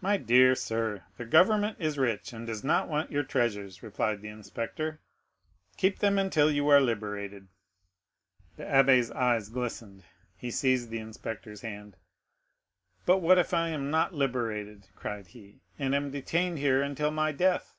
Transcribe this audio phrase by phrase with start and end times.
[0.00, 4.28] "My dear sir, the government is rich and does not want your treasures," replied the
[4.28, 5.00] inspector;
[5.76, 7.48] "keep them until you are liberated."
[8.56, 10.04] The abbé's eyes glistened;
[10.36, 11.96] he seized the inspector's hand.
[13.04, 17.32] "But what if I am not liberated," cried he, "and am detained here until my
[17.32, 17.74] death?